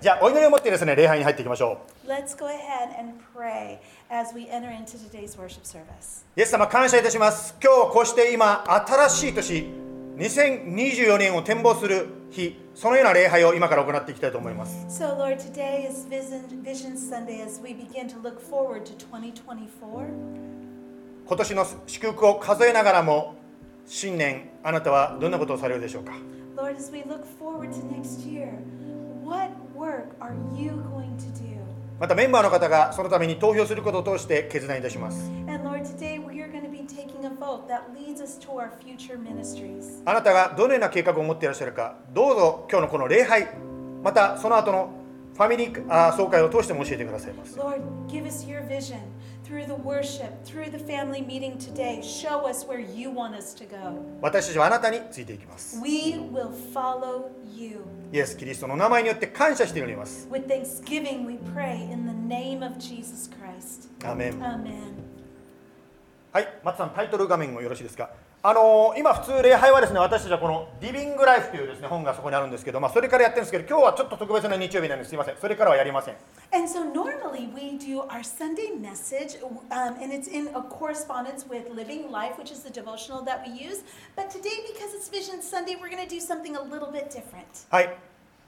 [0.00, 3.78] じゃあお祈りを持ってですね礼拝に入っていきましょ Let's go ahead and pray
[4.10, 6.24] as we enter into today's worship service.
[6.36, 9.66] うイエス様感謝いたします今日こうして今新しい年
[10.16, 20.06] 2024年を展望する日そのような礼拝を今から行っていきたいと思います So, Lord, today is Vision, Vision Sunday as we begin to look forward to 2024.
[21.26, 23.34] 今年の祝福を数えながらも
[23.86, 26.12] 新年あなたはどんなことをされるでしょうか
[26.56, 28.48] Lord, as we look forward to next year,
[29.24, 29.50] what
[32.00, 35.30] またメンバーの方がそのために投票することを通して決断いたします。
[40.04, 43.48] あなたがどのような計画を持っていらっしゃるか、どうぞ今日のこの礼拝、
[44.02, 44.90] またその後の
[45.34, 47.56] ファミリー総会を通して教えてくださいます。
[49.48, 52.02] Through the worship, through the family meeting today.
[52.02, 54.04] Show us where you want us to go.
[54.20, 57.80] 私たちはあなたについていきます We will follow you.
[58.12, 63.88] イエス・キリストの名前によって感謝しております With thanksgiving, we pray in the name of Jesus Christ.
[64.06, 64.92] アーメン Amen.
[66.30, 76.14] はい松さんタイトル画面もよろしいですかあのー今普通礼拝はですね私たちはこの「リビング・ライフ」というですね本がそこにあるんですけど、まあ、それからやってるんですけど今日はちょっと特別な日曜日なんですすいませんそれからはやりません
[76.52, 79.36] And so normally we do our Sunday message,
[79.70, 83.52] um, and it's in a correspondence with Living Life, which is the devotional that we
[83.52, 83.82] use.
[84.16, 87.66] But today, because it's Vision Sunday, we're going to do something a little bit different.
[87.68, 87.98] はい、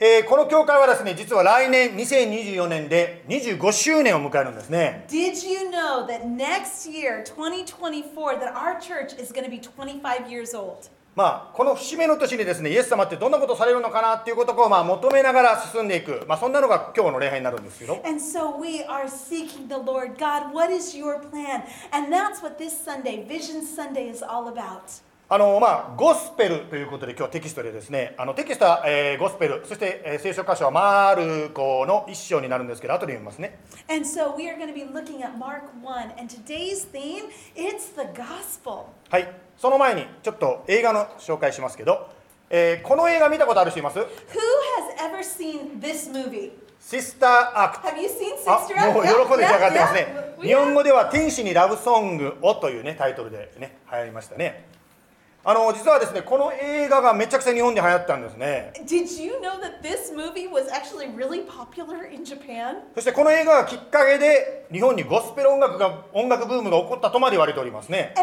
[0.03, 9.59] えーこの教会はですね実は来年2024年で25周年を迎えるんですね Did you know that next year, 2024, that our church is going to be
[9.59, 10.89] 25 years old?
[11.13, 21.61] まあこの節目の年にですねイエス様ってどんなことをされるのかなっていうことをまあ求めながら進んでいく、まあ、そんなのが今日の礼拝になるんですけど And so we are seeking the Lord God, what is your plan?
[21.91, 24.99] And that's what this Sunday, Vision Sunday, is all about.
[25.33, 33.57] あのまあゴスペルということで今日はテキストでですねあのテキストは、えーゴスペルそして、えー聖書箇所はマルコの一章になるんですけど後で読みますね
[33.89, 37.93] And so we are going to be looking at Mark 1, and today's theme, it's
[37.95, 38.87] the gospel.
[39.09, 42.09] はいその前にちょっと映画の紹介しますけど、
[42.49, 44.09] えーこの映画見たことある人います？Who has
[44.99, 46.51] ever seen this movie?
[46.81, 48.91] Sister Act Have you seen あ Sister Act?
[48.93, 54.65] もう喜んで上がってますね.日本語では「天使にラブソングを」というねタイトルでね流行りましたね
[55.43, 58.73] あの実はですね、この映画がめちゃくちゃ日本で流行ったんですね。
[62.93, 68.13] そしてこの映画がきっかけで日本にゴスペル音楽が音楽ブームが起こったとまで言われておりますね。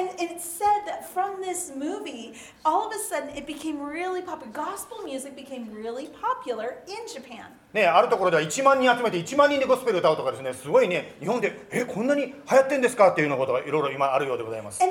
[7.75, 14.83] ね、あるところでは1万人集めて1万人でゴスペル歌うとかですね、すごいね、日本でえこんなに流行ってんですかっていうようなことがいろいろ今あるようでございます。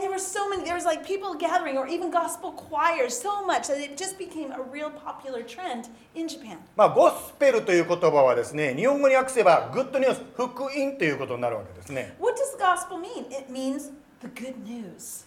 [2.16, 6.58] gospel choirs so much that it just became a real popular trend in Japan.
[6.76, 13.26] まあゴスペルという言葉はですね日本語に訳せばグッドニュース福音ということになるわけですね What does gospel mean?
[13.30, 15.24] It means the good news.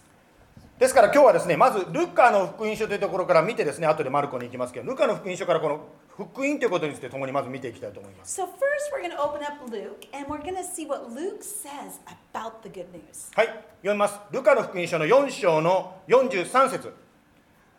[0.81, 5.85] ですから今日はですねまずルカの福音書というところから見てですね後でマルコに行きますけどルカの福音書からこの
[6.17, 8.41] 福音ということについて共にまず見ていきたいと思います。
[8.41, 11.99] So, first, we're going to open up Luke and we're going to see what Luke says
[12.33, 13.31] about the good news.
[13.35, 13.47] はい
[13.83, 14.19] 読みます。
[14.31, 16.91] ルカの福音書の4章の43節。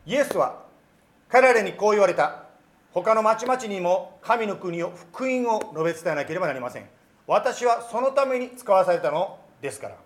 [0.06, 0.62] イエスは
[1.28, 2.44] 彼らにこう言われた。
[2.92, 6.84] 他の町々にも神の国を福音を述べ伝えなければなりません。
[7.26, 9.96] 私はそのために使わされたのですから.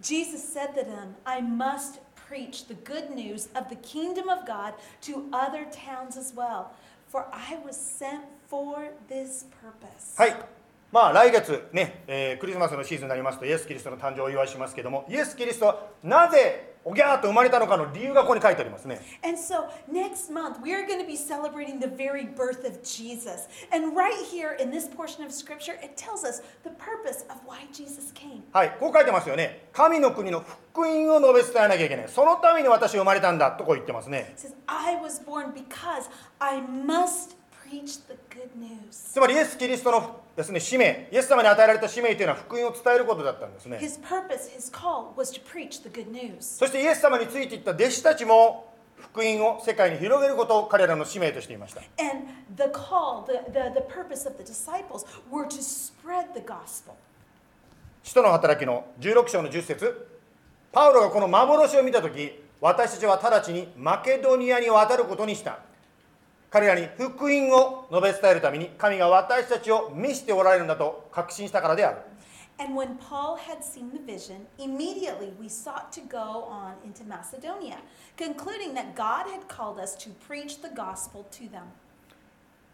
[0.00, 4.74] Jesus said to them, I must preach the good news of the kingdom of God
[5.02, 6.72] to other towns as well,
[7.08, 10.16] for I was sent for this purpose.
[10.16, 10.34] はい
[10.92, 22.81] まあ来月ね、えークリスマスのシーズンになりますとイエス・キリストの誕生をお祝いしますけどもイエス・キリストはなぜ おぎゃーっと生まれたのかの理由がここに書いてありますね And so next month, we are going to be celebrating the very birth of
[22.83, 23.47] Jesus.
[23.71, 27.67] And right here in this portion of scripture, it tells us the purpose of why
[27.71, 28.43] Jesus came.
[28.53, 30.39] はいこう書いてますよね神の国の
[30.71, 36.09] 福音を述べ伝えなきゃいけないそのために私は生まれたんだとこう言ってますね It says, I was born because
[36.39, 37.35] I must
[37.69, 38.91] preach the good news.
[39.13, 41.09] つまりイエス・キリストのですね使命。
[41.11, 43.77] イエス様に与えられた使命というのは福音を伝えることだったんですね。
[43.77, 46.37] His purpose, his call was to preach the good news.
[46.39, 51.81] そしてイエス様についていった弟子たちも福音を世界に広げることを彼らの使命としていました。
[51.99, 52.25] And
[52.55, 56.93] the call, the, the, the purpose of the disciples were to spread the gospel.
[58.03, 60.07] 使徒の働きの16章の10節。
[60.71, 65.59] パウロがこの幻を見た時私たちは直ちにマケドニアに渡ることにした
[66.49, 71.97] 彼らに福音を述べ伝えるために神が私たちを召しておられるんだと確信したからである
[72.61, 77.77] And when Paul had seen the vision, immediately we sought to go on into Macedonia,
[78.17, 81.71] concluding that God had called us to preach the gospel to them.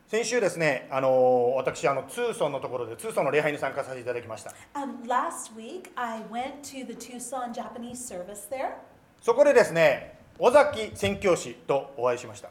[0.07, 8.75] 先週ですね、あの私あのツーソンのところでツーソンの礼拝に参加させていただきました Um, last week, I went to the Tucson Japanese service there,
[9.21, 12.49] そこでですね尾崎宣教師とお会いしました。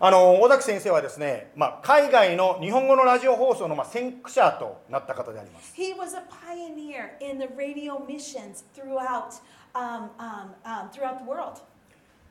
[0.00, 5.72] あの尾崎先生はですね、まあ、海外の日本語のラジオ放送の、まあ、先駆者となった方であります。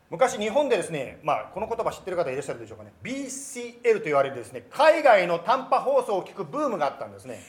[0.09, 7.41] 昔日本でですね、まあ、この言葉知ってる方いらっしゃるでしょうかね、BCL と言われるですね、海外の短波放送を聞くブームがあったんですね。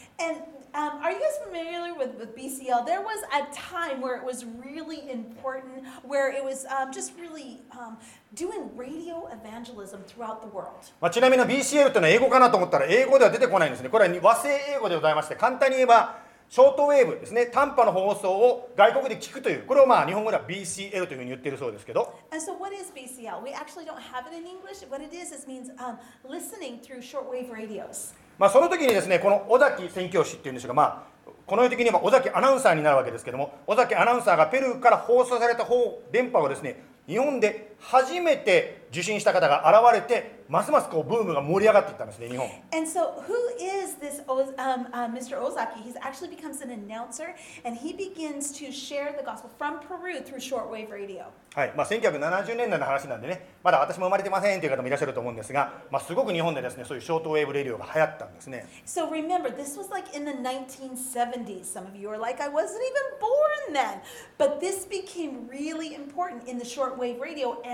[0.73, 2.85] um, are you guys familiar with, with BCL?
[2.85, 7.61] There was a time where it was really important, where it was um, just really
[7.71, 7.97] um,
[8.35, 10.91] doing radio evangelism throughout the world.
[11.01, 16.19] まあ、ちなみに BCL というのは英語かなと思ったら英語では出てこないんですねこれは和製英語でございまして簡単に言えば
[16.49, 23.43] ショートウェーブですね短波の放送を外国で聞くというこれをまあ日本語では BCL というふうに言っているそうですけど And so, what is BCL?
[23.43, 24.83] We actually don't have it in English.
[24.89, 28.13] What it is, it means um, listening through shortwave radios.
[28.38, 45.40] まあ、その時にですねこの尾崎宣教師っていうんですが、まあ、この世的に言えば尾崎アナウンサーになるわけですけれども尾崎アナウンサーがペルーから放送された方電波をですね日本で初めて受信した方が現れてますますこうブームが盛り上がっていったんですね日本 And so, who is this um, uh, Mr.
[45.40, 45.82] Ozaki?
[45.82, 47.34] He actually becomes an announcer
[47.64, 51.24] and he begins to share the gospel from Peru through shortwave radio.
[51.54, 61.64] はいまあ、1970年代の話なんでねまだ私も生まれてませんという方もいらっしゃると思うんですが、まあ、すごく日本でですねそういうショートウェーブレディオが流行ったんですね So, remember, this was like in the 1970s.
[61.64, 64.00] Some of you are like, I wasn't even born then.
[64.36, 67.73] But this became really important in the shortwave radio and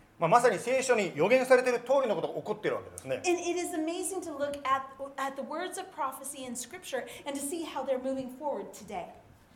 [0.21, 3.23] まあ、まさに聖書に予言されている通りのことが起こっているわけですね。
[3.25, 4.83] And it is amazing to look at,
[5.17, 9.05] at the words of prophecy in scripture and to see how they're moving forward today.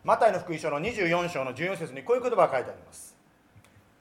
[0.03, 3.15] マタイの福音書の24章の14節にこういう言葉が書いてあります。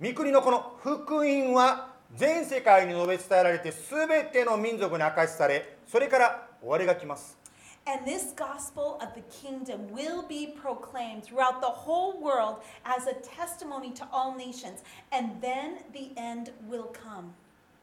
[0.00, 7.36] 御国のこの福音は全世界に述べ伝えられて全ての民族に明かしされそれから終わりが来ます
[7.86, 13.14] And this gospel of the kingdom will be proclaimed throughout the whole world as a
[13.14, 14.82] testimony to all nations,
[15.12, 17.34] and then the end will come.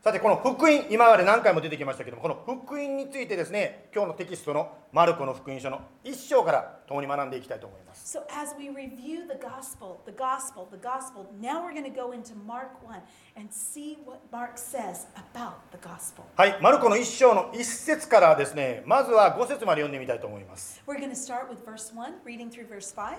[0.04, 11.92] さてこの福音今まで何回も出てきましたけどもこの福音についてですね今日のテキストのマルコの福音書の1章から共に学んでいきたいと思います So, as we review the gospel, the gospel, the gospel, now we're going to
[11.96, 13.00] go into Mark 1
[13.38, 16.24] and see what Mark says about the gospel.
[16.36, 23.18] はいマルコの1章の1節からですねまずは5節まで読んでみたいと思います We're going to start with verse 1, reading through verse 5.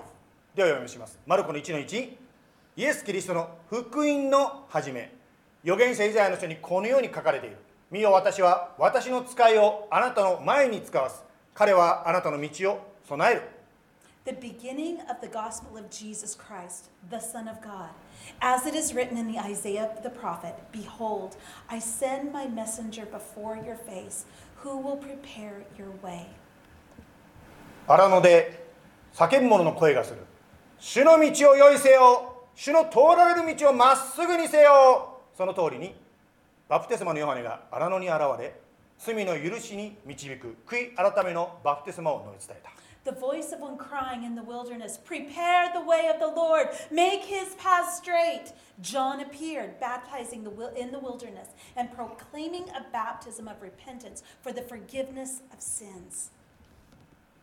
[0.53, 1.17] では読みします。
[1.25, 2.09] マルコの1の1、
[2.75, 5.22] イエス・キリストの福音の始め、
[5.63, 7.57] 預言者イザヤの書にこのように書かれている。
[7.89, 11.23] 見よ私は私の使いをあなたの前に使わす。
[11.53, 13.41] 彼はあなたの道を備える。
[14.25, 17.89] The beginning of the gospel of Jesus Christ, the Son of God.
[18.39, 21.35] As it is written in the Isaiah the prophet, Behold,
[21.69, 24.25] I send my messenger before your face,
[24.63, 26.25] who will prepare your way.
[27.87, 28.65] 荒野で
[29.13, 30.19] 叫ぶ者の声がする。
[30.79, 32.47] 主の道を用意せよ。
[32.55, 35.12] 主の通られる道をまっすぐにせよ。
[35.35, 35.95] その通りに、
[36.69, 38.55] バプテスマのヨハネが荒野に現れ、
[38.99, 42.83] 罪の許しに導く悔い改めのバプテスマを述べ伝えた。
[43.05, 47.53] The voice of one crying in the wilderness, Prepare the way of the Lord, make his
[47.55, 48.53] path straight.
[48.79, 50.49] John appeared, baptizing the,
[50.79, 56.31] in the wilderness and proclaiming a baptism of repentance for the forgiveness of sins.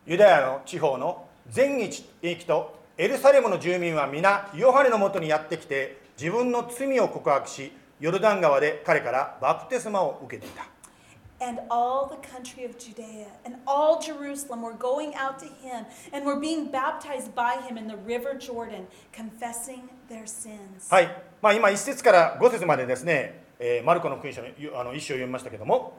[0.07, 7.71] ユダヤの地方の全域とエルサレムの住民は皆ヨハネのもとにやってきて自分の罪を告白し
[8.01, 10.65] ヨルダン川で彼からバプテスマを受けていた
[11.39, 16.25] And all the country of Judea and all Jerusalem were going out to him and
[16.25, 20.87] were being baptized by him in the river Jordan, confessing their sins.
[20.89, 21.07] はい、
[21.41, 24.47] まあ、今1節から5節までですね、えーマルコの福音書の
[24.79, 25.93] あの一章を読みましたけども、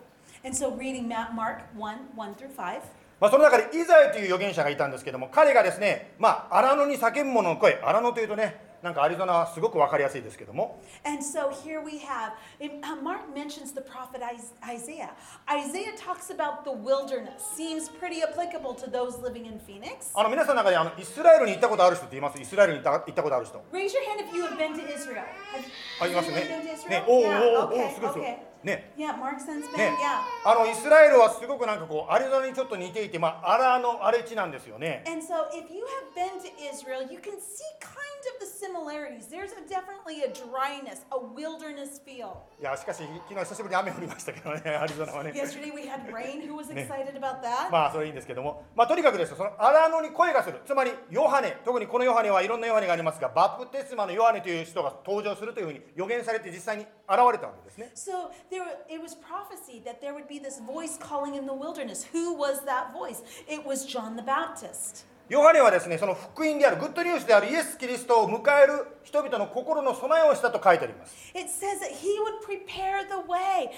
[0.44, 2.80] And so, reading Ma- Mark 1 1 through 5.
[3.20, 15.10] まあ、その中でイザヤという預言者がいたんですけども彼がですね、まあ、荒野に叫ぶ者の声荒野というとねなんかアリゾナはすごく分かりやすいですけども And so here we have, uh, Mark mentions the prophet Is- Isaiah.
[15.48, 20.10] Isaiah talks about the wilderness, seems pretty applicable to those living in Phoenix.
[20.14, 25.22] あの皆さんの中であのイスラエルに行ったことある人って言いますイスラエルに行った行ったことある人 Raise your hand if you have been to Israel.
[25.22, 26.44] Have, あいますね?
[26.88, 30.50] ねおおおおすごいすごい.ね Yeah, Mark son's been, ね yeah.
[30.50, 37.90] あのイスラエルはすごくなんかこうアリゾナにちょっと似ていてまあ荒の荒れ地なんですよね And so if you have been to Israel, you can see kind
[38.34, 39.26] of the similarities.
[39.26, 42.36] There's a, definitely a dryness, a wilderness feel.
[42.60, 46.42] いやしかし昨日久しぶりに雨降りましたけどね アリゾナはね Yesterday we had rain.
[46.42, 47.70] Who was excited about that?
[47.70, 56.90] まあそれいいんですけども、まあ、とにかくですよその荒野に声がするつまりヨハネ特にこのヨハネはいろんなヨハネがありますがバプテスマのヨハネという人が登場するというふうに予言されて実際に現
[57.32, 62.04] れたわけですね So there, it was prophesied that there would be this voice calling in the wilderness.
[62.12, 63.22] Who was that voice?
[63.48, 65.06] It was John the Baptist.
[65.28, 73.70] ヨハネはですねその福音であるグッドニュースであるイエス・キリストを迎える人々の心の備えをしたと書いてあります It says that he would prepare the way.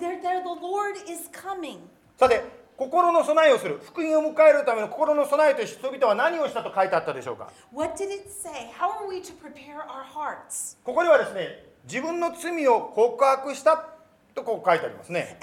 [0.00, 1.80] There, there, the Lord is coming.
[2.16, 2.42] さて
[2.78, 8.70] 心の備えをする福音を迎えるための心の備えとして人々は何をしたと書いてあったでしょうか What did it say?
[8.78, 10.78] How are we to prepare our hearts?
[10.84, 13.93] ここにはですね自分の罪を告白した
[14.34, 15.38] とこう書いてありますね。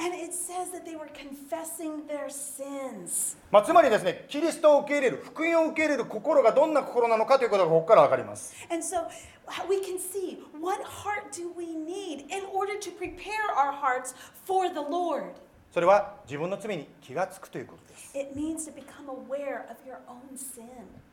[3.66, 8.54] つまりですね、キリストを受け入れる、福音を受け入れる心がどんな心なのかということがここから分かります。
[15.74, 18.12] それは自分の罪に気がつくということです。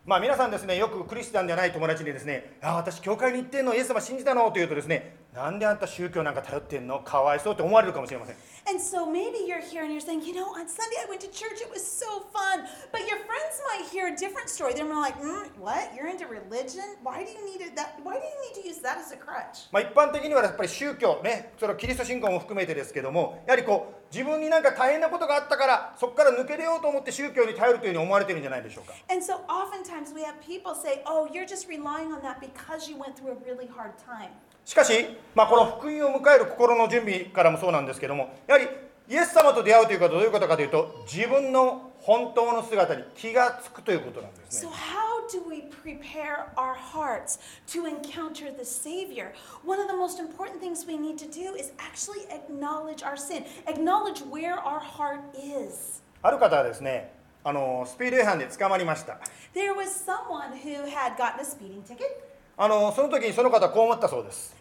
[0.04, 8.36] ま皆さんですね、よくクリスチャンではない友達にですね、ああ、私、教会に行ってんの、イエス様信じたのと言うとですね、なんであんた宗教なんか頼ってんの、かわいそうって思われるかもしれません。
[8.68, 11.60] And so maybe you're here and you're saying, you know, on Sunday I went to church,
[11.62, 12.66] it was so fun.
[12.92, 14.74] But your friends might hear a different story.
[14.74, 15.94] They're more like, mm, what?
[15.96, 16.96] You're into religion?
[17.02, 18.00] Why do you need it that?
[18.02, 19.68] Why do you need to use that as a crutch?
[19.70, 28.94] まあ、一般的にはやっぱり宗教ね、それはキリスト信仰も含めてですけども、やはりこう自分になんか大変なことがあったから、そこから抜け出ようと思って宗教に頼るというふうに思われてるんじゃないでしょうか。
[29.08, 33.16] And so oftentimes we have people say, oh, you're just relying on that because you went
[33.16, 34.32] through a really hard time.
[34.68, 34.92] しかし、
[35.34, 38.68] まあ、この福音を迎える心の準備からもそうなんですけどもやはり
[39.08, 49.32] イエス様と出会うということはどういうことかというと自分の本当の姿に気がつくということなんです So, ね how do we prepare our hearts to encounter the Savior?
[49.64, 53.44] One of the most important things we need to do is actually acknowledge our sin,
[53.66, 56.02] acknowledge where our heart is.
[56.20, 57.10] ある方はですね
[57.42, 59.18] あのスピード違反で捕まりました
[59.54, 62.27] There was someone who had gotten a speeding ticket,
[62.60, 64.56] あのその時にその方こう思ったそうです。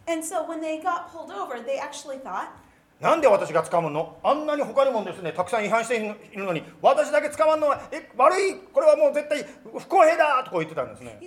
[3.01, 4.17] なんで私が捕まるの？
[4.23, 11.17] あんなに他にもですね、たくさん違反しているのに、私だけ捕まるのは、え、悪い、これはもう絶対不公平だとこ言ってたんですね。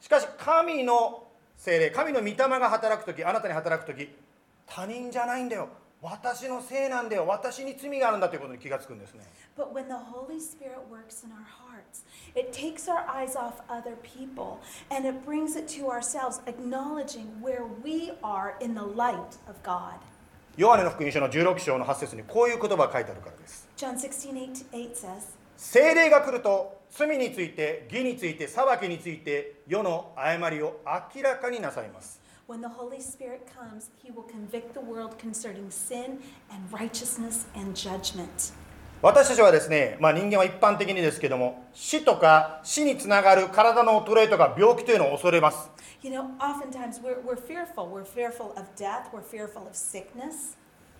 [0.00, 1.24] しかし、神の
[1.56, 4.14] 精霊、神の御霊が働く時、あなたに働く時、
[4.66, 5.68] 他人じゃないんだよ。
[6.00, 9.24] 私のせいなんだよ私に罪があるんだということに気がつくんですね
[9.56, 12.04] But when the Holy Spirit works in our hearts,
[12.36, 17.64] it takes our eyes off other people and it brings it to ourselves, acknowledging where
[17.82, 19.98] we are in the light of God.
[20.56, 30.80] ヨハネの福音書の16章の8節にこういう言葉が書いてあるからです John 16, 8, 8 says, 精霊が来ると罪について義について裁きについて世の誤りを
[31.14, 32.17] 明らかになさいます
[32.48, 37.74] When the Holy Spirit comes, he will convict the world concerning sin and righteousness and
[37.74, 38.54] judgment.
[39.02, 45.70] 私たちはですね、まあ、人間は一般的にですけども死とか死につながる体の衰えとか病気というのを恐れます
[46.02, 47.86] You know, oftentimes we're, we're fearful.
[47.86, 50.56] We're fearful of death, we're fearful of sickness.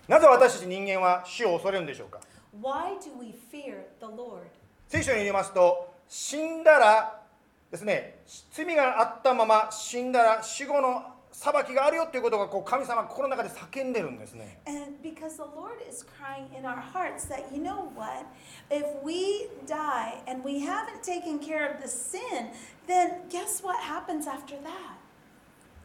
[0.07, 2.21] なぜ私たち人間は死を恐れるんでしょうか
[2.61, 4.43] Why do we fear the Lord?
[4.87, 7.23] 聖書によりますと死んだら
[7.71, 8.19] ですね
[8.53, 14.59] 罪があったまま死んだら死後の裁きがあるよということがこう神様心の中で叫んでるんですね。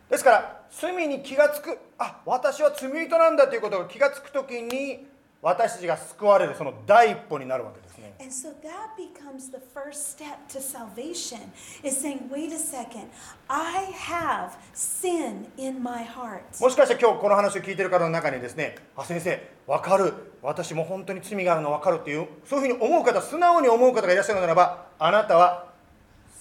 [0.09, 5.05] ですから、罪に気が付く、あ私は罪人なんだということが気が付く時に
[5.43, 7.82] 私たちが救われるその第一歩になるわけです。
[8.19, 11.51] And so that becomes the first step to salvation
[11.83, 13.09] is saying, wait a second,
[13.49, 16.43] I have sin in my heart.
[16.61, 20.13] もしかして今日この話を聞いてる方の中にですねあ先生分かる。
[20.41, 25.72] 私も本当に罪があるの分かるっていうそういうふうに思う方素直に思う方がいらっしゃるならばあなたは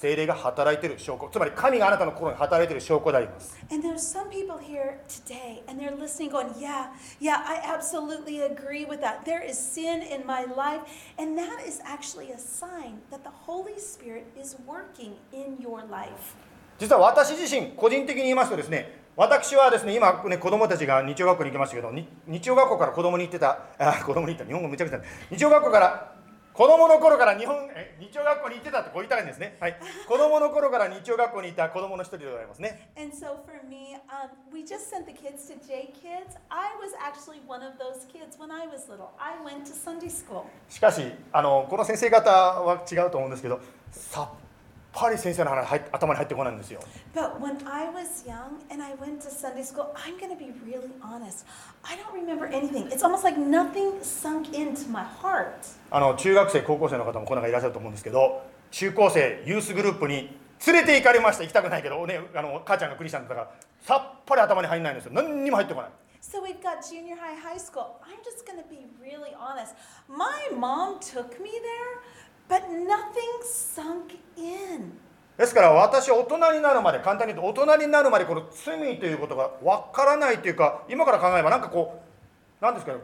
[0.03, 1.29] 精霊が働いてる証拠。
[1.31, 3.57] つまり神があなたの心に働いている証拠であります。
[16.81, 21.93] 実は私自身、個人的に言いますとですね、私はですね、今ね、子供たちが日曜学校に行きましたけど、
[22.27, 25.01] 日曜学校から子供に行ってた、あ子供に行った、日本語めちゃくちゃ。
[25.31, 26.13] 日曜学校から
[26.55, 36.37] 子供の頃から日本え日曜学校に行ってたってこう言ったらいいんですねはい子供の頃から日曜学校に行った子供の一人でございますね And so for me, um, we just sent the kids to J Kids.
[36.51, 39.11] I was actually one of those kids when I was little.
[39.19, 40.45] I went to Sunday school.
[40.69, 43.59] しかしあのこの先生方は違うと思うんですけど
[43.91, 44.29] さっ
[44.93, 46.81] ぱり先生の話頭に入ってこないんですよ
[47.15, 50.53] But when I was young and I went to Sunday school, I'm going to be
[50.65, 51.47] really honest.
[51.83, 52.89] I don't remember anything.
[52.91, 55.53] It's almost like nothing sunk into my heart.
[55.91, 65.91] あの中学生高校生の方もこの中いらっしゃると思うんですけど中高生ユースグループに連れて行かれました行きたくないけど、ね、あの母ちゃんがクリスチャンだからさっぱり頭に入んないんですよ何にも入ってこない
[66.23, 67.99] So we've got junior high, high school.
[68.07, 69.75] I'm just going to be really honest.
[70.07, 72.01] My mom took me there,
[72.53, 74.93] but nothing sunk in.
[75.39, 82.03] ですから私は大人になるまで簡単に言うと大人になるまでこの罪ということが分からないというか今から考えればなんかこ
[82.61, 82.99] うなんですかね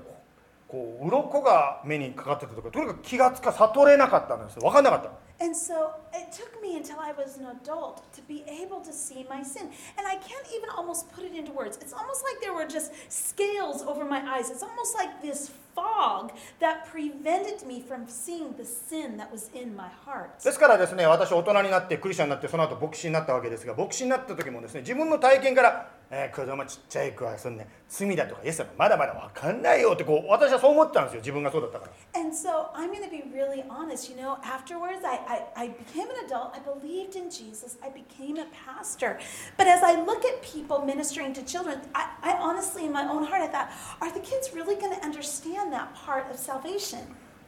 [0.69, 8.93] こう鱗が目にかかってたとかとにかく気がつか悟れなかったんですよ分かんなかった And so it took me until I was an adult to be able to
[8.93, 9.71] see my sin.
[9.97, 11.79] And I can't even almost put it into words.
[11.81, 14.51] It's almost like there were just scales over my eyes.
[14.51, 19.77] It's almost like this fog that prevented me from seeing the sin that was in
[19.77, 20.43] my heart.
[20.43, 34.11] ですからですね私大人になってクリスチャンになってその後牧師になったわけですが牧師になった時もですね自分の体験から、えー子供ちっちゃい子はそんな罪だとかイエス様まだまだ分かんないよってこう私はそう思ってたんですよ自分がそうだったから And so I'm going to be really honest.
[34.11, 35.21] You know, afterwards, I,
[35.57, 36.53] I, I became an adult.
[36.55, 37.77] I believed in Jesus.
[37.83, 39.19] I became a pastor.
[39.57, 43.25] But as I look at people ministering to children, I, I honestly, in my own
[43.25, 43.69] heart, I thought,
[44.01, 47.01] are the kids really going to understand that part of salvation?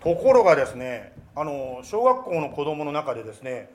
[0.02, 3.68] ところがですねあの小学校の子供の中でですね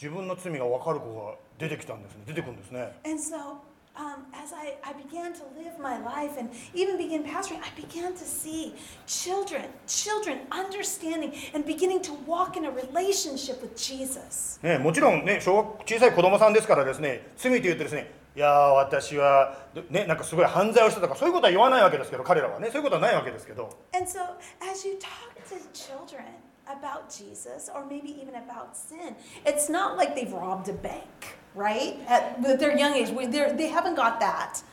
[0.00, 3.56] 自分の罪が分かる子が出てきたんですね出てくるんですね And so,
[3.97, 8.13] um, as I, I began to live my life and even begin pastoring, I began
[8.13, 8.75] to see
[9.07, 14.59] children, children understanding and beginning to walk in a relationship with Jesus.
[14.61, 19.57] ねもちろんね小学小さい子供さんですからですね罪と言ってですねいやー私は
[19.89, 24.19] ねなんかすごい犯罪をしたとかそういうことは言わないわけですけど彼らはねそういうことはないわけですけど And so,
[24.61, 26.23] as you talk to children
[26.67, 31.96] about Jesus or maybe even about sin, it's not like they've robbed a bank, Right?
[32.08, 34.64] At their young age, we- they haven't got that.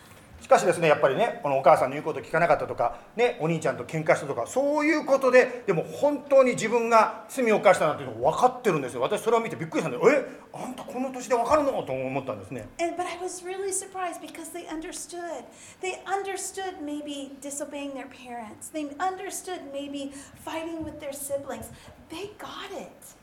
[0.41, 15.43] しかしですねやっぱりねこのお母さんの言うこと聞かなかったとかねお兄ちゃんと喧嘩したとかそういうことででも本当に自分が罪を犯したなっていうのを分かってるんですよ私それを見てびっくりしたんでえあんたこの年で分かるのと思ったんですね And, but I was really surprised because they understood.
[15.81, 18.69] They understood maybe disobeying their parents.
[18.71, 20.13] They understood maybe
[20.43, 21.69] fighting with their siblings.
[22.09, 23.18] They got it.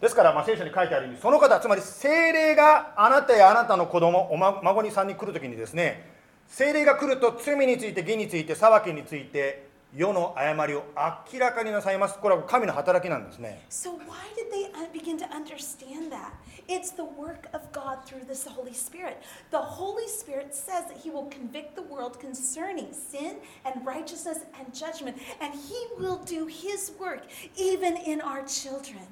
[0.00, 6.10] ですから、まあ、聖書に書いてあるようにその方つまり精霊があなたやあなたの子供おま孫にさんに来るときにですね
[6.46, 10.84] 精霊が来ると罪について義について裁きについて世の誤りを
[11.32, 16.32] 明らかになさいますこれは神の働きなんですね So, why did they begin to understand that?
[16.68, 19.22] It's the work of God through this Holy Spirit.
[19.50, 24.74] The Holy Spirit says that He will convict the world concerning sin and righteousness and
[24.74, 27.22] judgment, and He will do His work
[27.56, 29.06] even in our children.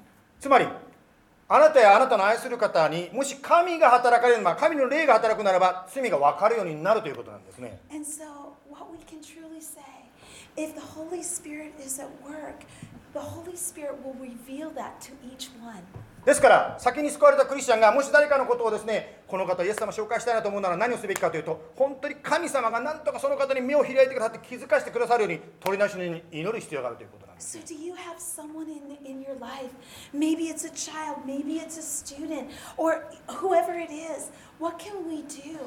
[0.45, 0.67] つまり
[1.49, 7.79] あなたやあなたの愛する方にもし神が働かれるまあ神の霊が働くならば罪が分かるようになるということなんですね。
[16.25, 29.69] ですから先に救われたクリスチャンがもし誰かのことをですねこの方イエス様紹介したいなと思うなら何をすべきかというと本当に神様が何とかその方に目を開いてくださって気づかせてくださるように取りなしに祈る必要があるということなんです So, do you have someone in, in your life?
[30.13, 34.31] Maybe it's a child, maybe it's a student, or whoever it is.
[34.57, 35.59] What can we do?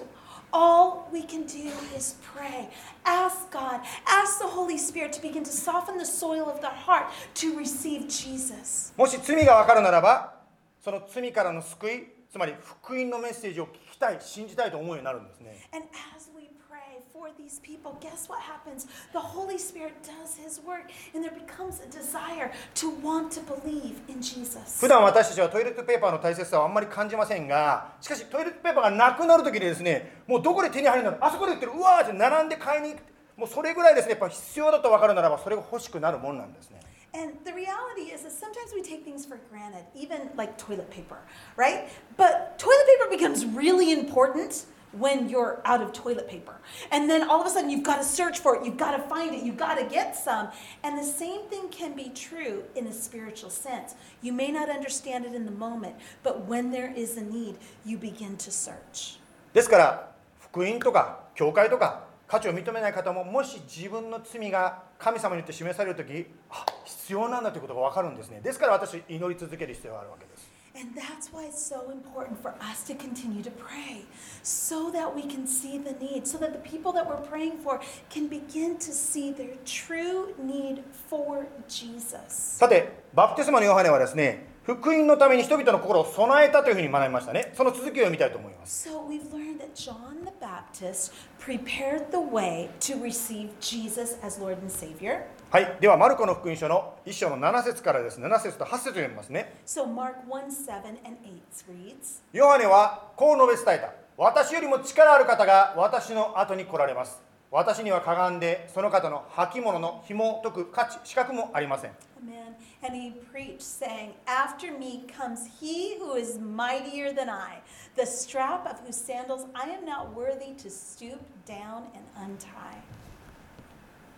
[0.51, 2.71] All we can do is pray.
[3.05, 7.13] Ask God, ask the Holy Spirit to begin to soften the soil of the heart
[7.35, 8.95] to receive Jesus.
[8.97, 10.38] もし罪が分かるならば
[10.81, 18.87] その罪からの救いつまり福音のメッセージを聞きたい信じたいと思うようになるんですね And as we pray for these people, guess what happens?
[19.13, 23.97] The Holy Spirit does His work, and there becomes a desire to want to believe
[24.09, 24.79] in Jesus.
[24.81, 33.03] 普段私たちはトイレットペーパーの大切さをあんまり感じませんがしかしトイレットペーパーがなくなる時にですねもうどこで手に入るのあそこで売ってるうわーって並んで買いに行く
[33.39, 36.81] もうそれぐらいですねやっぱ必要だと分かるならばそれが欲しくなるもんなんですね
[37.14, 41.18] And the reality is that sometimes we take things for granted, even like toilet paper,
[41.56, 41.88] right?
[42.18, 46.56] But toilet paper becomes really important when you're out of toilet paper.
[46.92, 49.04] And then all of a sudden you've got to search for it, you've got to
[49.04, 50.50] find it, you've got to get some.
[50.84, 53.96] And the same thing can be true in a spiritual sense.
[54.22, 57.98] You may not understand it in the moment, but when there is a need, you
[57.98, 59.20] begin to search.
[59.54, 74.05] ですから福音とか教会とか 価値を認めない方ももし自分の罪が神様によって示される時あ必要なんだということが分かるんですねですから私祈り続ける必要があるわけです And that's why it's so important for us to continue to pray
[74.45, 77.81] so that we can see the need, so that the people that we're praying for
[78.11, 82.59] can begin to see their true need for Jesus.
[82.59, 87.55] さてバプテスマのヨハネはですね福音のために人々の心を備えたというふうに学びましたね。
[87.57, 88.87] その続きを読みたいと思います。
[88.87, 94.69] So we've learned that John the Baptist prepared the way to receive Jesus as Lord and
[94.69, 95.23] Savior.
[95.51, 95.79] はい。
[95.81, 98.21] ではマルコの福音書の1章の7節からです。
[98.21, 99.55] 7節と8節を読みますね。
[99.65, 103.95] So Mark 1 7 and 8 reads ヨハネはこう述べ伝えた。
[104.19, 107.23] 私よりも力ある方が私の後に来られます。
[107.51, 111.93] 私にはかがんでその方の履物の紐を解く価値資格もありません。
[112.23, 112.38] Amen.
[112.84, 117.62] And he preached, saying, After me comes he who is mightier than I,
[117.96, 122.82] the strap of whose sandals I am not worthy to stoop down and untie.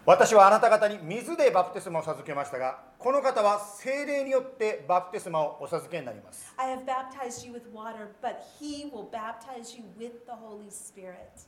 [0.05, 10.69] 私はあなた方に水でバプテスマを授けましたがこの方は精霊によってバプテスマをお授けになります I have baptized you with water, but he will baptize you with the Holy
[10.69, 11.47] Spirit.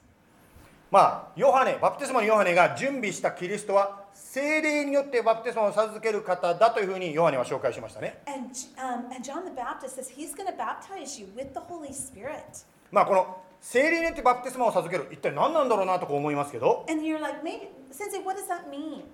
[0.92, 11.60] まあヨハネバプテスマのヨハネが準備したキリストは精霊によってバプテスマを授ける方だというふうにヨハネは紹介しましたね And, um, and John the Baptist says he's going to baptize you with the
[11.60, 12.66] Holy Spirit.
[12.90, 19.04] まあこの精霊によってバプテスマを授ける一体何なんだろうなと思いますけど And you're like, maybe, Sensei, what does that mean?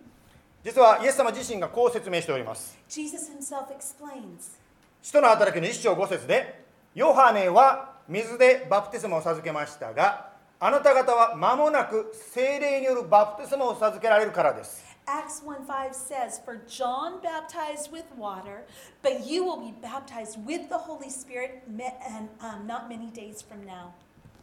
[0.64, 4.58] 実はイエス様自身がこう説明しております Jesus himself explains.
[5.00, 6.64] 使徒の働きの一章五節で
[6.96, 10.27] ヨハネは水でバプテスマを授けましたが
[10.60, 18.66] あなた方は間もなく精霊によるバプテスマを授けられるからです Acts 1 5 says, For John baptized with water,
[19.02, 23.64] but you will be baptized with the Holy Spirit and um, not many days from
[23.64, 23.92] now.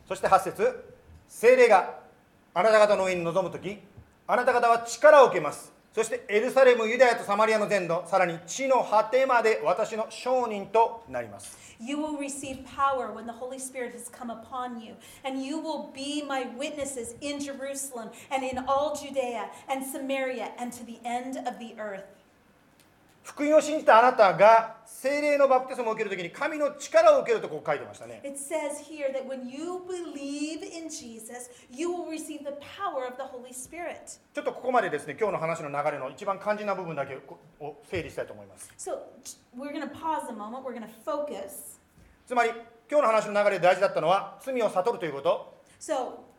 [0.08, 0.95] そして8節
[1.28, 1.99] 精霊が
[2.54, 3.80] あなた方の上に臨む時
[4.25, 15.91] あなた方は力を受けますそしてエルサレムユダヤとサマリアの全土さらに地の果てまで私の証人となります You will receive power when the Holy Spirit has come upon you, and you will
[15.93, 21.38] be my witnesses in Jerusalem and in all Judea and Samaria and to the end
[21.47, 22.03] of the earth.
[23.23, 28.21] 福音を信じたあなたが聖霊のバプテスムを受けるときに神の力を受けるとこう書いてましたね。
[34.34, 37.19] ちょっとここまでですね、今日の話の流れの一番肝心な部分だけ
[37.60, 38.71] を整理したいと思います。
[42.25, 42.51] つまり、
[42.89, 45.62] 今日の話の流れで大事だったのは罪を悟るということ。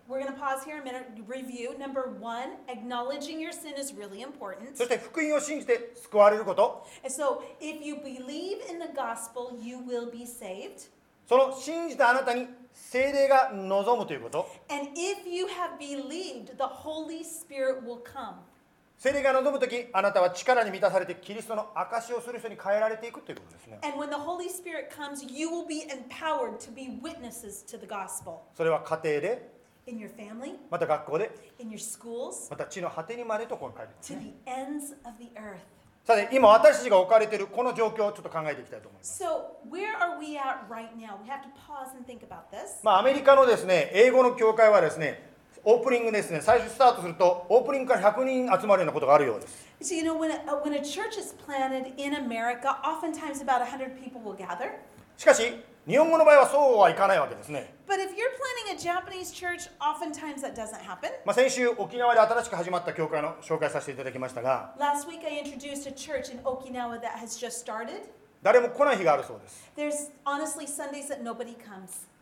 [0.07, 1.77] we're going to pause here a minute, review.
[1.77, 4.75] Number one, acknowledging your sin is really important.
[4.75, 10.89] そして福音を信じて救われること And so if you believe in the gospel, you will be saved.
[11.27, 18.35] その信じたあなたに精霊が望むということ And if you have believed, the Holy Spirit will come.
[18.97, 27.79] 精霊が望む時あなたは力に満たされてキリストの証しをする人に変えられていくということですね And when the Holy Spirit comes, you will be empowered to be witnesses to
[27.79, 29.54] the gospelそれは家庭で
[30.70, 31.30] また学校で
[32.50, 33.92] また地の果てにまでとこう書いて、
[36.04, 39.18] さて今私たちが置かれているこの状況をちょっと考えていきたいと思います、
[42.84, 45.26] まあ、アメリカのですね英語の教会はですね
[45.68, 46.40] オープニングですね。
[46.40, 49.66] 最初スタートするとオープニングから100人集まるようなことがあるようです。
[55.16, 55.42] しかし、
[55.86, 57.76] 日本語の場合はそうはいかないわけですね。
[61.32, 64.74] 先週、沖縄で新しく始まった教会の紹介させていただきましたが、
[68.42, 69.70] 誰も来ない日があるそうです。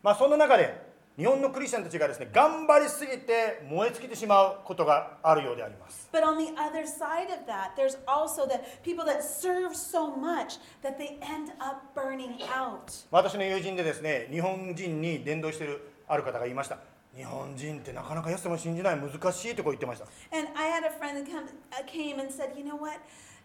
[0.03, 10.09] まあそんな中で、日本のクリスチャンたちがですね頑張りすぎて燃え尽きてしまうことがあるようであります But on the other side of that, there's also the people that serve so
[10.13, 13.05] much that they end up burning out.
[13.11, 16.79] 私の友人でですね日本人に伝道しているある方が言いました
[17.15, 20.05] 日本人ってなかなかイエス様を信じない難しいとこう言ってました
[20.37, 21.31] And I had a friend that
[21.71, 22.99] uh, came and said, you know what?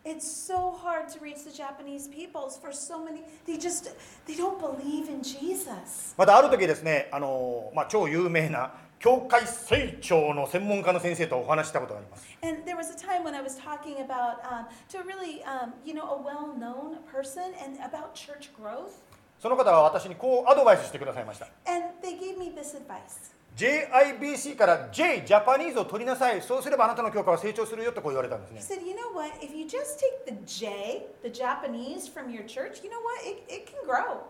[0.06, 3.24] It's so hard to reach the Japanese peoples for so many.
[3.48, 3.90] They just
[4.28, 6.14] they don't believe in Jesus.
[6.16, 15.04] またある時ですねあの、まあ、超有名な 教会成長の専門家の先生とお話ししたことがあります And there was a time when I was talking about um, to a
[15.04, 19.02] really, um, you know, a well-known person and about church growth.
[19.40, 23.34] その方は私にこうアドバイスしてくださいました And they gave me this advice.
[23.61, 29.37] JIBC から J ジャパニーズを取りなさいそうすればあなたの教会は成長するよとこう言われたんです He ね said, you know what?
[29.45, 33.21] If you just take the J, the Japanese from your church, you know what?
[33.23, 34.23] It, it can grow.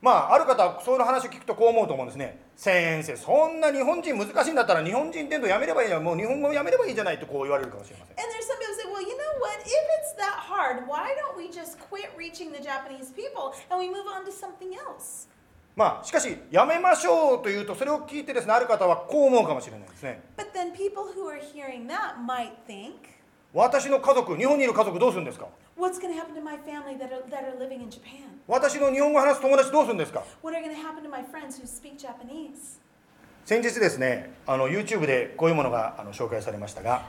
[0.00, 9.58] まあある方はそういう話を聞くとこう思うと思うんですね先生そんな日本人難しいんだったら日本人伝道やめればいいやもう日本語をやめればいいじゃないとこう言われるかもしれません And there's some people say, well, you know what?
[9.66, 13.90] If it's that hard, why don't we just quit reaching the Japanese people and we
[13.90, 15.26] move on to something else?
[15.80, 20.20] まあ、しかし、やめましょうというと、それを聞いてですね、ある方はこう思うかもしれないですね。
[23.54, 25.46] 私の家族、日本にいる家族、どうするんですか？
[28.46, 30.22] 私の日本語話す友達どうするんですか？
[33.46, 37.06] 先日ですね、YouTube でこういうものがあの紹介されましたが、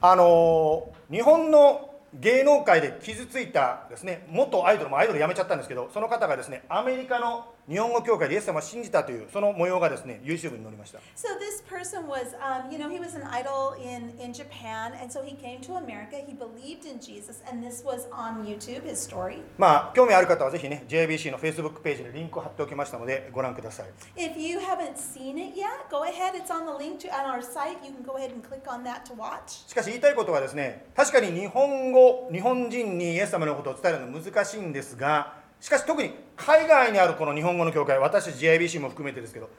[0.00, 14.10] あの日本の芸能界で傷ついたですね元アイドルもアイドル辞めちゃったんですけどその方がですねアメリカの日本語協会でイエス様を信じたというその模様がですね YouTube に載りました So this person was, um, you know, he was an idol in,
[14.18, 16.16] in Japan, and so he came to America.
[16.16, 19.42] He believed in Jesus, and this was on YouTube, his story.
[19.58, 26.34] まあ興味ある方はぜひね JBC の Facebook ページにリンクを貼っておきましたのでご覧ください If you haven't seen it yet, go ahead.
[26.34, 27.84] It's on the link to on our site.
[27.84, 29.68] You can go ahead and click on that to watch.
[29.68, 39.50] しかし言いたいことはですね確かに日本語日本人にイエス様のことを伝えるのは難しいんですがしかし特に海外にあるこの日本語の教会私 JIBC も含めてですけど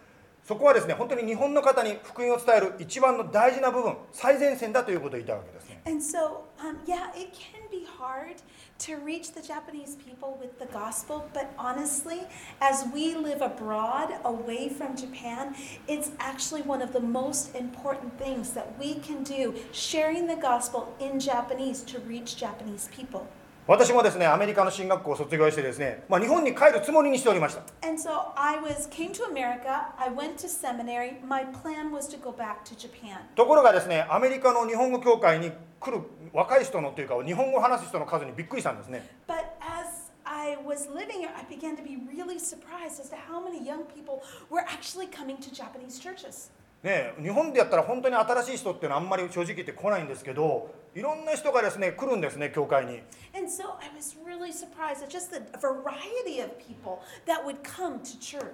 [0.44, 8.42] そこはですね本当に日本の方に福音を伝える一番の大事な部分最前線だということを言いたいわけですね And so, um, yeah, it can be hard
[8.80, 12.22] to reach the Japanese people with the gospel, but honestly,
[12.62, 15.56] as we live abroad away from Japan,
[15.88, 20.94] it's actually one of the most important things that we can do, sharing the gospel
[21.00, 23.28] in Japanese to reach Japanese people.
[23.70, 27.62] 私もですね、アメリカの進学校を卒業してですね、まあ、日本に帰るつもりにしておりました。
[33.36, 36.02] ところがですね、アメリカの日本語協会に来る
[36.34, 39.08] 若い人のというか、日本語を話す人の数にびっくりしたんですね。
[47.22, 53.02] 日本でやったら本当に新しい人っていうのはあんまり正直言って来ないんですけど、いろんな人がですね、来るんですね、教会に。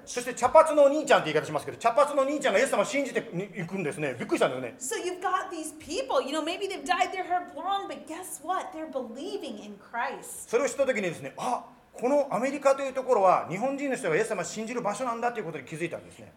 [0.06, 4.16] そして、茶髪のお兄ちゃんって言い方しますけど、茶髪のお兄ちゃんがイエス様を信じていくんですね。
[4.20, 4.76] びっくりしたんだよね。
[10.50, 16.34] それを知った時にですね、あこのアメリカというところは日本人の人がイエス様を信じる場所なんだということに気づいたんですね。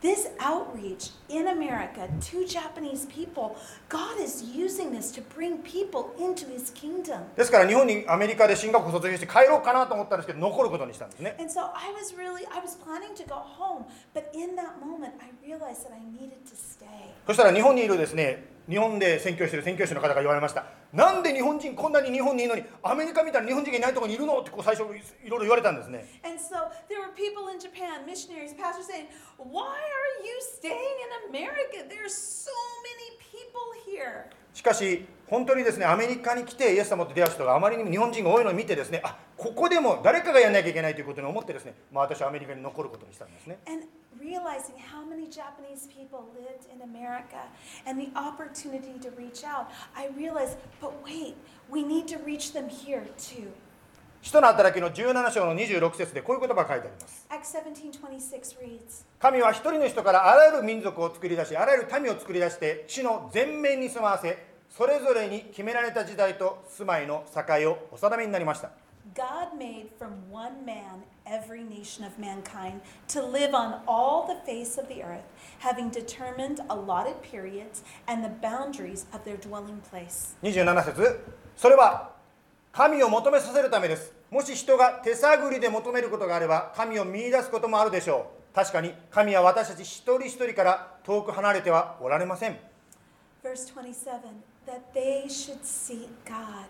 [0.00, 3.56] this outreach in America to Japanese people,
[3.88, 7.20] God is using this to bring people into his kingdom.
[7.36, 14.78] ですから日本にアメリカで進学校卒業して帰ろうかなと思ったんですけど残ることにしたんですね And so I was really, I was planning to go home, but in that
[14.84, 16.84] moment, I realized that I needed to stay.
[17.26, 24.83] そしたら日本にいるですね 日本で宣教してる宣教師の方が言われましたなんで日本人こんなに日本にいるのにアメリカみたいな日本人がいないところにいるのってこう最初
[25.25, 31.09] いろいろ言われたんですね And so there were people in Japan, missionaries, pastors saying, Why are you staying in
[31.33, 31.81] America?
[31.89, 32.53] There's so
[32.85, 34.29] many people here.
[34.53, 43.85] しかし本当にですねアメリカに来てイエス様と出会う人があまりにも日本人が多いのを見てですねあここでも誰かがやらなきゃいけないということに思ってですね、まあ、私はアメリカに残ることにしたんですね And
[44.19, 47.47] realizing how many Japanese people lived in America
[47.85, 51.35] and the opportunity to reach out, I realized, but wait,
[51.69, 53.51] we need to reach them here too.
[54.21, 68.71] 使徒の働きの17章の26節でこういう言葉が書いてあります Acts 17:26 reads, 神は一人の人からあらゆる民族を作り出しあらゆる民を作り出して地の全面に住まわせそれぞれに決められた時代と住まいの境をお定めになりました
[69.15, 74.77] God made from one man every nation of mankind to live on all the face
[74.77, 75.25] of the earth,
[75.59, 80.35] having determined allotted periods and the boundaries of their dwelling place.
[80.43, 81.19] 27節
[81.55, 82.18] それは
[82.79, 92.55] 神を求めさせるためですもし人が手探りで求めることがあれば神を見出すこともあるでしょう確かに神は私たち一人一人から遠く離れてはおられません
[93.43, 94.21] Verse 27
[94.65, 96.67] that they should seek God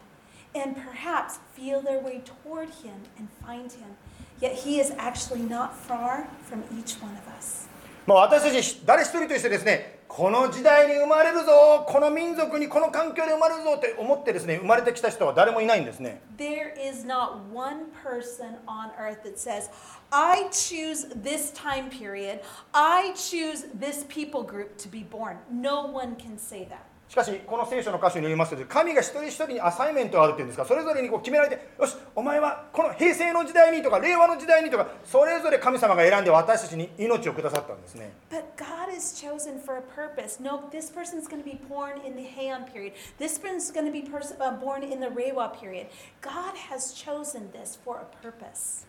[0.55, 3.93] and perhaps feel their way toward Him and find Him.
[4.41, 7.68] Yet He is actually not far from each one of us.
[8.09, 19.69] まあ、私たち誰一人としてですねこの時代に生まれるぞこの民族にこの環境で生まれるぞって思ってですね生まれてきた人は誰もいないんですね There is not one person on earth that says,
[20.11, 22.39] I choose this time period,
[22.73, 25.37] I choose this people group to be born.
[25.51, 26.88] No one can say that.
[27.09, 40.39] しかしこの聖書の箇所によりますと神が一人一人にアサイメントがあるっていうんですかそれぞれにこう決められてよしお前はこの平成の時代にとか令和の時代にとかそれぞれ神様が選んで私たちに命をくださったんですね But God is chosen for a purpose.
[40.39, 42.93] No, this person's going to be born in the Heian period.
[43.17, 45.87] This person's going to be pers- uh, born in the Reiwa period.
[46.21, 48.85] God has chosen this for a purpose.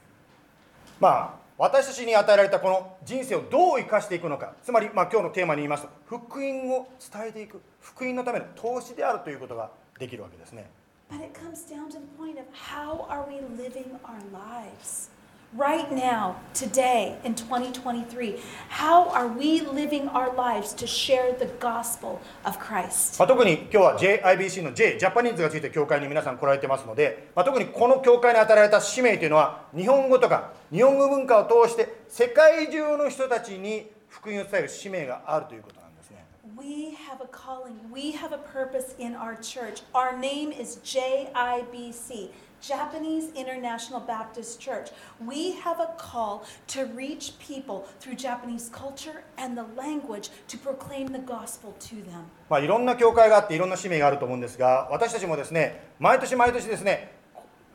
[1.01, 4.55] まあ私たちに与えられたこの人生をどう生かしていくのか。
[4.63, 7.61] つまり、まあ、今日のテーマに言いますと福音を伝えていく。
[7.83, 10.71] 福音のための投資であるということができるわけですね。
[11.11, 15.11] But it comes down to the point of how are we living our lives?
[15.57, 22.21] Right now, today, in 2023, how are we living our lives to share the gospel
[22.45, 23.19] of Christ?
[23.19, 36.25] まあ、特に今日は JIBC の J ジャパニーズがついて教会に皆さん来られてますので、まあ、特にこの教会に与えられた使命というのは日本語とか日本語文化を通して世界中の人たちに福音を伝える使命があるということなんですね
[36.57, 39.83] We have a calling, we have a purpose in our church.
[39.95, 42.31] Our name is JIBC.
[42.62, 44.92] Japanese International Baptist Church.
[45.24, 51.12] We have a call to reach people through Japanese culture and the language to proclaim
[51.12, 52.26] the gospel to them.
[52.50, 57.12] まあ、いろんな教会があっていろんな使命があると思うんですが私たちもですね毎年毎年ですね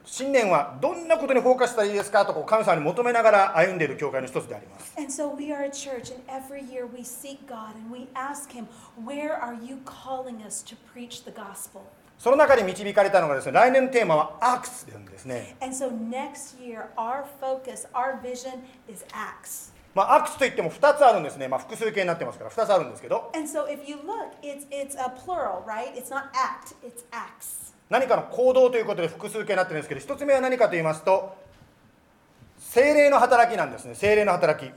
[0.05, 8.09] 新年はどんなことにフォーカスしたらいいですかとこう神様に求めながら歩んでいる教会の一つであります And so we are a church, and every year we seek God and we
[8.15, 8.67] ask Him,
[8.97, 11.83] Where are you calling us to preach the gospel?
[12.18, 15.56] その中で導かれたのがです、来年のテーマはアクスですね。
[19.94, 21.48] まあ、アクスといっても2つあるんですね。
[21.48, 23.32] まあ、複数形になってますから2つあるんですけど。
[27.90, 31.36] 何かの行動ということで複数形になってるんですけど、1つ目は何かと言いますと、
[32.60, 33.96] 精霊の働きなんですね。
[33.96, 34.70] 精霊の働き。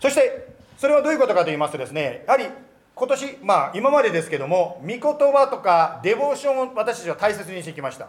[0.00, 2.46] そして、それはどういうことかと言いますとですね、やはり
[2.94, 8.08] 今年、まあ今までですけども、御言葉とかデボーションを私たちは大切にしてきました。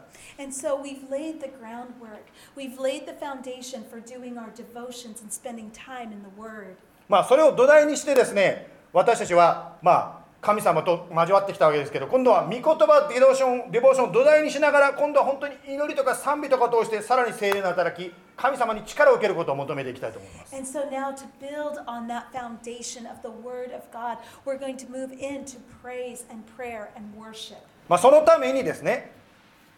[7.09, 24.57] まあそれを土台にしてですね、私たちは、まあ、神様と交わってきたわけですけど今度は御言葉デボーションデボーションを土台にしながら今度は本当に祈りとか賛美とかを通してさらに精霊の働き神様に力を受けることを求めていきたいと思います And so now, to build on that foundation of the Word of God, we're
[24.57, 27.57] going to move into praise and prayer and worship.
[27.89, 29.11] まあそのためにですね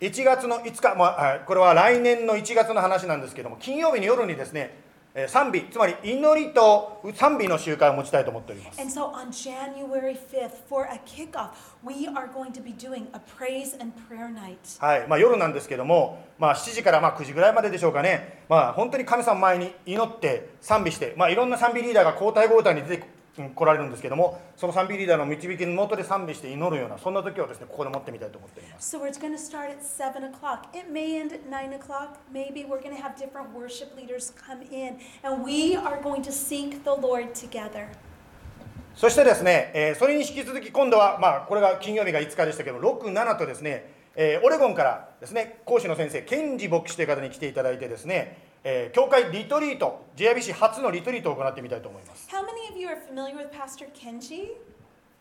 [0.01, 4.88] 1月の5日、まあはい、これは来年の1月の話なんですけども金曜日の夜にですねえー
[5.27, 8.79] 賛美つまり祈りと賛美の集会を持ちたいと思っております。
[8.79, 11.49] And so on January 5th, for a kickoff,
[11.83, 14.57] we are going to be doing a praise and prayer night.
[14.79, 15.07] はい。
[15.07, 23.18] まあ、夜なんですけども、まあ、7時からまあ9時ぐらいまででしょうかね、まあ、本当に神様前に祈って賛美して、まあ、いろんな賛美リーダーが交代交代に出て
[23.55, 30.67] こられるんですけどもその賛美リーダーの導きのもとで賛美して祈るようなそんな時をですねここで持ってみたいと思っております So we're going to start at 7 o'clock.
[30.73, 32.17] It may end at 9 o'clock.
[32.33, 36.31] Maybe we're going to have different worship leaders come in, and we are going to
[36.31, 37.87] seek the Lord together.
[38.95, 54.52] そしてですね、えーそれに引き続き今度は、まあ、これが金曜日が5日でしたけど67とですね、えーオレゴンからですね講師の先生ケンジ牧師という方に来ていただいてですね、えー教会リトリート JIBC 初のリトリートを行ってみたいと思います How many of you are familiar with Pastor Kenji?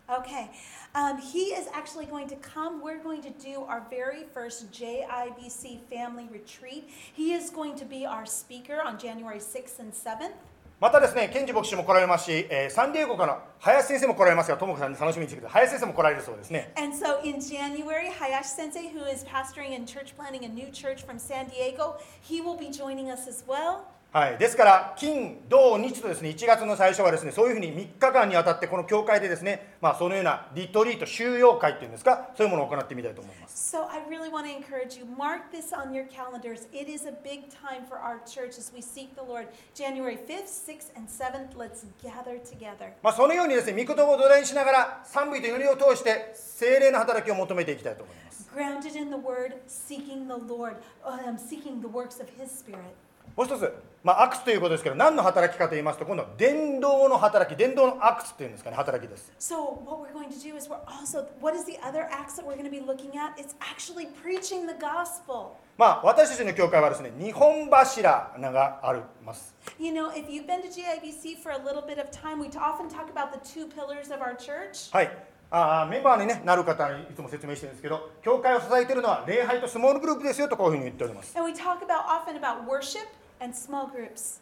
[0.10, 0.50] Okay.
[0.94, 2.82] Um, he is actually going to come.
[2.84, 6.90] We're going to do our very first JIBC family retreat.
[7.14, 10.34] He is going to be our speaker on January 6th and 7th.
[10.81, 15.67] またですね、ケンジ牧師も来られますし、えーサンディエゴから林先生も来られますが、ともこさんに楽しみにしてください。
[15.67, 16.73] 林先生も来られるそうですね。
[16.77, 21.19] And so in January, Hayashi Sensei, who is pastoring and church planning a new church from
[21.19, 23.87] San Diego, he will be joining us as well.
[24.11, 33.77] はい、ですから、金、土、日とですね、1月の最初はですね、そういうふうに3日間にわたって、この教会でですね、まあ、そのようなリトリート、収容会っていうんですか、そういうものを行ってみたいと思います。
[33.77, 35.05] So I really want to encourage you.
[35.05, 36.67] Mark this on your calendars.
[36.73, 39.49] It is a big time for our church as we seek the Lord.
[39.75, 42.95] January 5th, 6th, and 7th, let's gather together.
[43.03, 48.49] まあ、そのようにですね、御言葉を土台にしながら、賛美と祈りを通して、精霊の働きを求めていきたいと思います。
[48.57, 53.08] Grounded in the word, seeking the Lord, um, seeking the works of His Spirit.
[53.39, 53.73] もう一つ、
[54.03, 62.45] まあ、アクスということですけど何の働きかと言いますと今度は伝道の働き伝道のアクスっていうんですかね働きです So, what we're going to do is we're also, what is the other acts that
[62.45, 63.39] we're going to be looking at?
[63.39, 65.55] It's actually preaching the gospel.
[65.77, 72.49] まあ私たちの教会はですね日本柱があります You know, if you've been to GIBC for a little bit of time, we
[72.59, 74.91] often talk about the two pillars of our church.
[74.93, 83.07] はいあーメンバーに、ね、なる方にいつも説明してるんですけど教会を支えているのは礼拝とスモールグループですよとこういうふうに言っております And we talk about often about worship.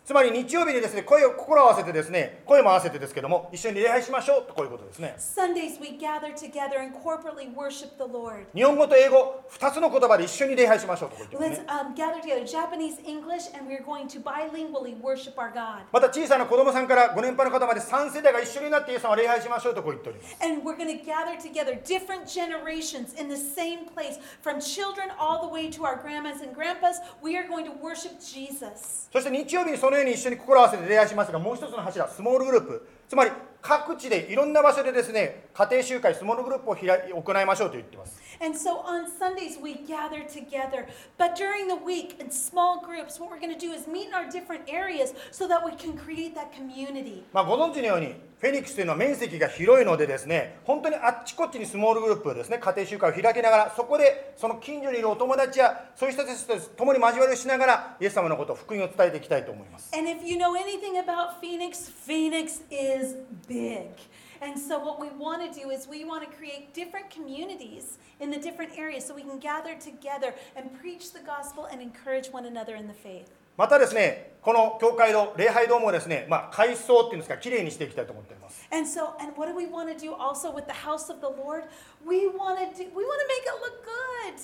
[0.05, 8.47] つまり日曜日にですね声を心を合わせてですね声も合わせてですけども一緒に礼拝しましょうとこういうことですね Sundays, we gather together and corporately worship the Lord.
[8.55, 11.95] 日本語と英語2つの言葉で一緒に礼拝しましょうとこう言ってますね um.
[15.93, 25.11] また小さな子供さんからご年配の方まで3世代が一緒になってイエス様を礼拝しましょうとこう言っております And we're going to gather together different generations in the same place, from children
[25.19, 26.99] all the way to our grandmas and grandpas.
[27.23, 28.86] We are going to worship Jesus.
[29.13, 32.89] そして日曜日にそのように一緒に心合わせて礼拝しますがもう一つの柱スモールグループ。
[33.09, 33.31] つまり
[33.63, 38.26] 各地でいろんな場所でですね家庭集会スモールグループを開行いましょうと言っています。
[38.41, 40.87] And so on Sundays, we gather together.
[41.19, 44.15] But during the week, in small groups, what we're going to do is meet in
[44.15, 47.25] our different areas so that we can create that community.
[47.33, 63.17] まあ、ご存知のようにフェニックスというのは面積が広いのでですね本当にあっちこっちにスモールグループですね家庭集会を開きながらそこでその近所にいるお友達やそういう人たちと共に交わりをしながらイエス様のことを福音を伝えていきたいと思います And if you know anything about Phoenix, Phoenix is
[63.49, 63.89] big.
[64.42, 68.32] And so, what we want to do is we want to create different communities in
[68.32, 72.46] the different areas so we can gather together and preach the gospel and encourage one
[72.46, 73.28] another in the faith.
[73.58, 81.20] またですねこの教会の礼拝堂もですね、まあ、改装っていうんですかきれいにしていきたいと思っています And so, and what do we want to do also with the house of
[81.20, 81.66] the Lord?
[82.04, 84.42] We want to do, we want to make it look good.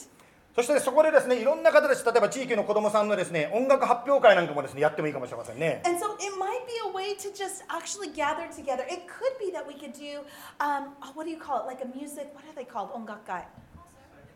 [0.55, 8.85] そしてそこでですねいろんな方たち例えば地域の子供さんのですね音楽発表会なんかもですねやってもいいかもしれませんね And so it might be a way to just actually gather together.
[8.89, 10.21] It could be that we could do,
[10.61, 11.67] um, what do you call it?
[11.67, 12.93] Like a music, what are they called?
[12.95, 13.47] 音楽会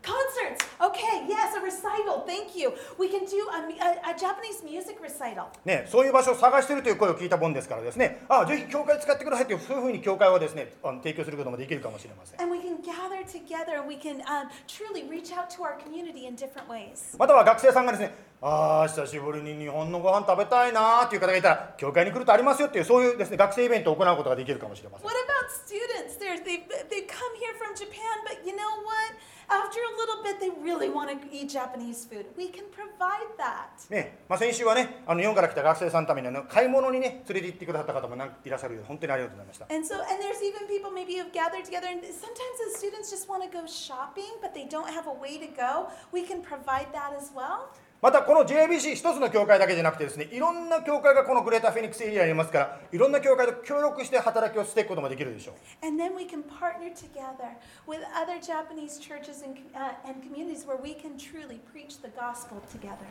[0.01, 0.65] Concerts.
[0.79, 2.23] Okay, yes, a recital.
[2.25, 2.73] Thank you.
[2.97, 5.47] We can do a, a, a Japanese music recital.
[5.65, 16.27] ね、そういう場所を探しているという声を聞いたもんですからですねあぜひ教会使ってくださいというそういうふうに教会をですねあの提供することもできるかもしれません And we can gather together we can um, truly reach out to our community
[16.27, 17.17] in different ways.
[17.17, 26.17] または学生さんがですねああ久しぶりに日本のご飯食べたいなーっていう方がいたら教会に来るとありますよっていうそういうですね学生イベントを行うことができるかもしれません What about students?
[26.21, 29.17] They're, they've, they've come here from Japan, but you know what?
[29.49, 32.25] After a little bit, they really want to eat Japanese food.
[32.37, 33.89] We can provide that.
[33.89, 43.09] ねまあ、先週はねあの日本から来た学生さんのためにあの買い物にね連れて行ってくださった方もなんいらっしゃるようで本当にありがとうございました And so, and there's even people maybe who've gathered together, and sometimes the students
[43.09, 45.89] just want to go shopping, but they don't have a way to go.
[46.13, 47.73] We can provide that as well.
[47.99, 59.97] またこの JBC 一つの教会だけじゃなくてですねいろんな教会がこのグレーターフェニックスエリアにいますからいろんな教会と協力して働きをしていくこともできるでしょう And then we can partner together with other Japanese churches and, uh,
[60.07, 63.07] and communities where we can truly preach the gospel together.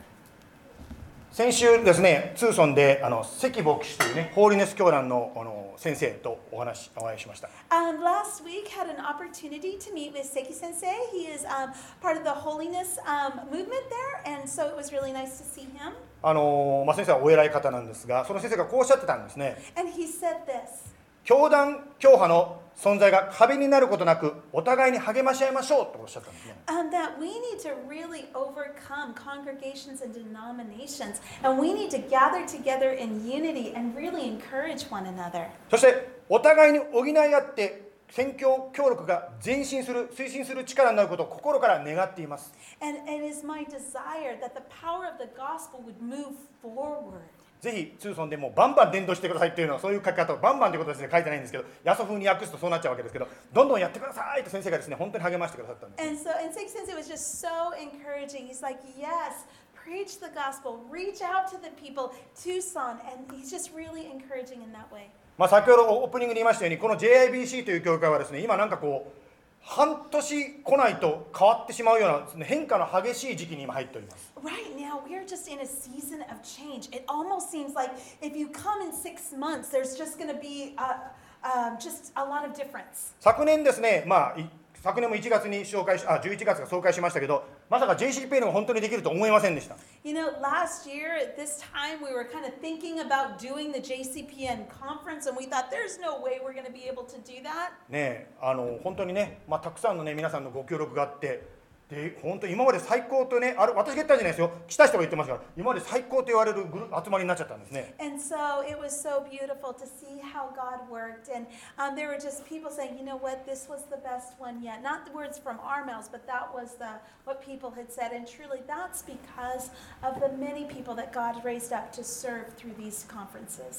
[1.31, 10.87] 先週ですねツーソンであの関牧師というねホーリネス教団のあの先生とお話お会いしました Um, last week had an opportunity to meet with Seki Sensei.
[11.11, 11.71] He is um,
[12.01, 15.61] part of the holiness um, movement there, and so it was really nice to see
[15.61, 15.93] him.
[16.23, 20.96] あの、まあ、先生はお偉い方なんですがその先生がこうおっしゃってたんですね And he said this
[21.27, 31.97] 教団教派の存在が壁になることなくお互いに励まし合いましょうとおっしゃったんですね um, that we need to really overcome congregations and denominations, and we need to
[31.97, 35.47] gather together in unity and really encourage one another.
[35.69, 47.36] そしてお互いに補い合って宣教協力が前進する推進する力になることを心から願っています And it is my desire that the power of the gospel would move forward.
[47.61, 56.31] ぜひツーソンでもうバンバン伝道してくださいっていうのはそういう書き方をバンバンということですね書いてないんですけどヤソ風に訳すとそうなっちゃうわけですけどどんどんやってくださいと先生がですね本当に励ましてくださったんです And so,
[56.77, 58.47] Sensei was just so encouraging.
[58.47, 63.73] He's like, yes, preach the gospel, reach out to the people, Tucson, and he's just
[63.73, 65.09] really encouraging in that way.
[65.37, 69.26] まあ、先ほどオープニングに言いましたようにこの JIBC という教会はですね今なんかこう
[69.69, 76.89] 半年来ないと変わってしまうような変化の激しい時期に今入っております Right now, we are just in a season of change.
[76.95, 77.91] It almost seems like
[78.21, 80.95] if you come in six months, there's just going to be uh
[81.43, 83.13] um, just a lot of difference.
[83.19, 84.49] 昨年ですねまあい
[84.81, 93.37] 昨年も1月に紹介しあ11月が総会しましたけどまさか JCPN が本当にできると思いませんでした You know, last year at this time, we were kind of thinking about
[93.39, 97.03] doing the JCPN conference, and we thought there's no way we're going to be able
[97.03, 97.71] to do that.
[97.89, 101.56] ねえあの本当にね、まあ、たくさんのね皆さんのご協力があって
[101.89, 104.51] で本当今まで最高とねあれ私が言ったんじゃないですよ。
[104.67, 105.41] 来た人が言ってますから。
[105.55, 106.65] 今まで最高と言われる
[107.03, 107.95] 集まりになっちゃったんですね。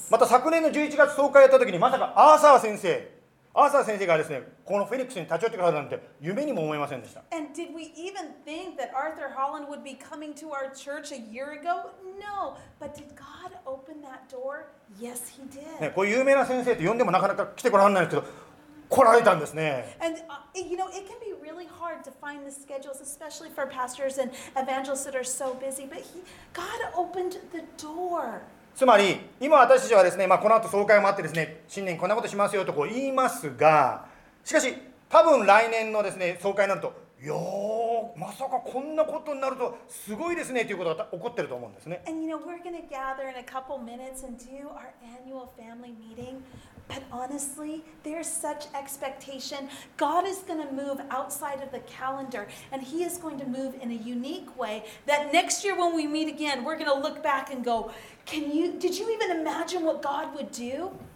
[0.09, 3.18] また昨年の11月総会やった時にまさかアーサー先生。
[3.59, 11.19] アーサー先生がですねこのフェニックスに立ち寄ってくださるなんて夢にも思いませんでした And did we even think that Arthur Holland would be coming to our church a
[11.19, 11.91] year ago?
[12.19, 12.55] No.
[12.79, 14.67] But did God open that door?
[14.99, 15.81] Yes, He did.
[15.81, 18.49] ね、こういう有名な先生って呼んでもなかなか来てこられないんですけど
[18.89, 23.67] 来られたんですね And uh, you know, it can be really hard to find the schedules, especially for
[23.67, 25.85] pastors and evangelists that are so busy.
[25.85, 26.21] But he,
[26.53, 28.41] God opened the door.
[28.79, 34.05] つまり今私たちはですね、まあ、この後総会もあってですね新年こんなことしますよとこう言いますが
[34.45, 34.73] しかし
[35.09, 45.51] 多分来年のですね総会になるといやーまさかこんなことになるとすごいですねということが起こってると思うんですね And you know, we're going to gather in a couple minutes and do our annual
[45.57, 46.41] family meeting.
[46.89, 49.69] But honestly, there's such expectation.
[49.95, 53.75] God is going to move outside of the calendar, and He is going to move
[53.79, 57.21] in a unique way that next year when we meet again, we're going to look
[57.21, 57.91] back and go,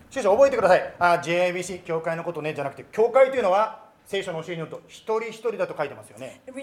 [0.10, 0.94] 主匠、覚えてください。
[1.22, 6.42] JIBC 教会のことねじゃなくて、教会というのは聖書の教えによると、一人一人だと書いてますよね。
[6.46, 6.54] とい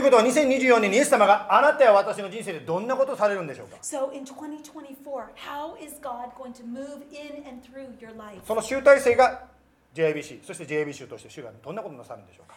[0.00, 3.76] うことは、2024年にイエス様があなたや私の人生でどんなことをされるんでしょうか？
[8.44, 9.53] その集大成が
[9.94, 10.84] JBC そして J.
[10.84, 10.92] B.
[10.92, 11.06] C.
[11.06, 12.56] として主がどんなことなさるんでしょうか？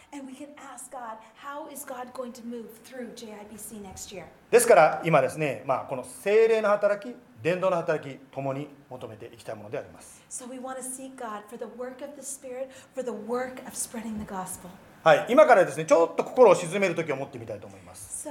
[4.50, 10.20] ですから今ですね、まあ、この精霊の働き伝道の働きともに求めていきたいものであります、
[15.04, 18.24] はい今からですねちょっと心を静める時を持ってみたいと思います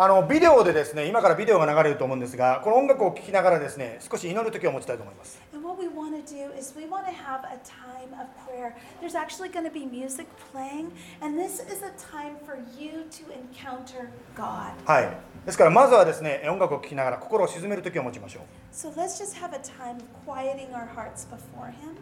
[0.00, 8.28] あのビデオでですね今からビデオが流れると思うんですがこの音楽を聴きながらですね少し祈る時を持ちたいと思います And what we want to do is we want to have a time of
[8.46, 8.76] prayer.
[9.00, 13.24] There's actually going to be music playing, and this is a time for you to
[13.34, 14.70] encounter God.
[14.86, 15.10] はい
[15.44, 18.42] ですからまずはですね音楽を聴きながら心を鎮める時を持ちましょう
[18.72, 21.98] So let's just have a time of quieting our hearts before Him.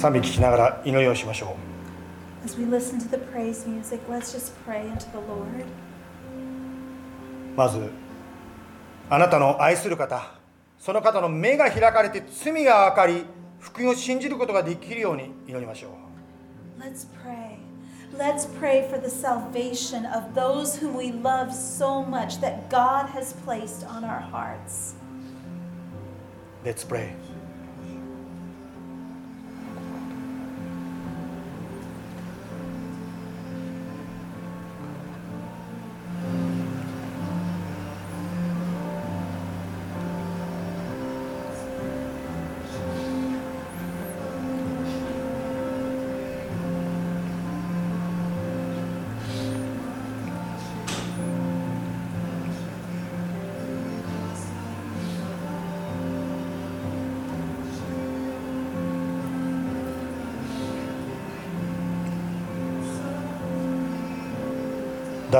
[0.00, 1.56] 賛美聴きながら祈りをしましょ
[2.44, 5.64] As we listen to the praise music, let's just pray into the Lord.
[7.54, 7.90] うまず
[9.10, 10.32] あなたの愛する方
[10.78, 13.24] その方の目が開かれて罪が分かり
[13.58, 17.56] 福音を信じることができるように祈りましょう Let's pray.
[18.16, 23.32] Let's pray for the salvation of those whom we love so much that God has
[23.44, 24.94] placed on our hearts.
[26.64, 27.14] Let's pray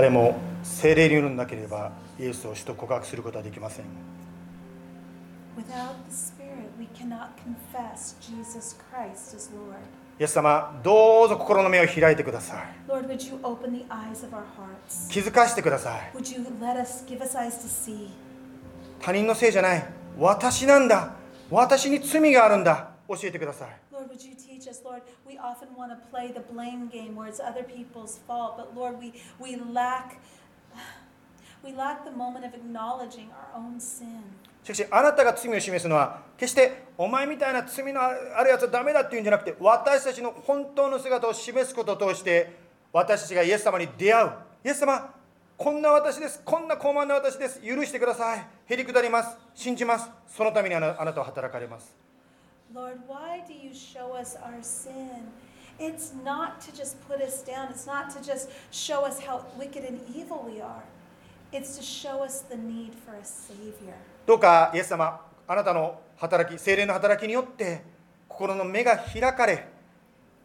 [0.02, 3.86] 誰も聖霊によるんなければイエスを主と告白することはできません。
[10.20, 12.90] イエス様、どうぞ心の目を開いてください。
[15.12, 16.12] 気づかせてください。
[19.00, 19.86] 他人のせいじゃない。
[20.18, 21.14] 私なんだ。
[21.52, 22.90] 私に罪があるんだ。
[23.08, 23.70] 教えてください。
[24.02, 25.04] Lord, would you teach us, Lord?
[25.28, 29.00] We often want to play the blame game where it's other people's fault, but Lord,
[29.00, 30.20] we, we lack
[31.64, 34.24] We lack the moment of acknowledging our own sin.
[34.64, 42.52] しかしあなたが罪を示すのは決してお前みたいな罪のあるやつはダメだっていうんじゃなくて私たちの本当の姿を示すことを通して
[42.92, 44.32] 私たちがイエス様に出会う
[44.66, 45.14] イエス様
[45.56, 52.11] こんな私ですこんな高慢な私です許してくださいへりくだります信じますそのためにあなあなたは働かれます
[52.74, 55.28] Lord, why do you show us our sin?
[55.78, 59.84] It's not to just put us down, it's not to just show us how wicked
[59.84, 60.84] and evil we are.
[61.52, 63.96] It's to show us the need for a Savior.
[64.26, 67.82] どうかイエス様あなたの働き精霊の働きによって
[68.30, 69.68] 心の目が開かれ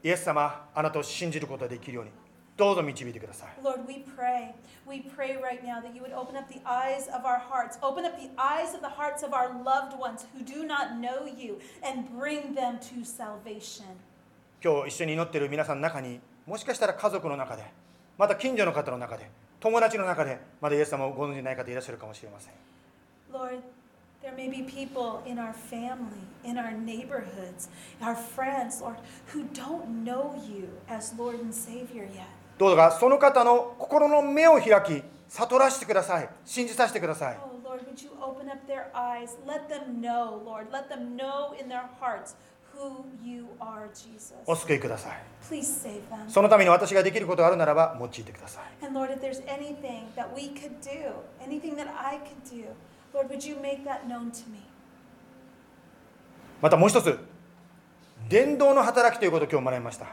[0.02, 2.10] イエス様あなたを信じることができるように
[2.57, 4.53] どうぞ導いてください Lord, we pray.
[4.87, 8.05] We pray right now that you would open up the eyes of our hearts, open
[8.05, 11.59] up the eyes of the hearts of our loved ones who do not know you,
[11.83, 13.85] and bring them to salvation.
[14.63, 17.63] 今日一緒に祈っている皆さんの中にもしかしたら家族の中で
[18.17, 19.27] また近所の方の中で
[19.59, 22.53] 友達の中でまだイエス様をご存じない方いらっしゃるかもしれません
[23.33, 23.61] Lord,
[24.21, 27.69] there may be people in our family, in our neighborhoods,
[28.01, 28.97] our friends, Lord,
[29.33, 32.27] who don't know you as Lord and Savior yet.
[32.58, 36.28] どうかその方の心の目を開き、悟らせてください。
[36.44, 37.36] 信じさせてください。
[44.46, 45.22] お救いください。
[46.28, 48.64] そのために私ができることがあるならば、用いてください。
[56.62, 57.35] またもう一つ。
[58.28, 60.06] 伝道の働きということを今日もらいました。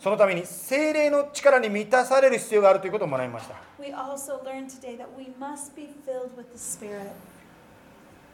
[0.00, 3.56] そのために、精霊の力に満たされる必要があるということをもらいました。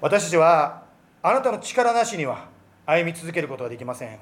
[0.01, 0.85] 私たちは、
[1.21, 2.47] あなたの力なしには
[2.87, 4.19] 歩み続けることはできません。